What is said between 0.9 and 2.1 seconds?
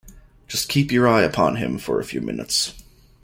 your eye upon him for a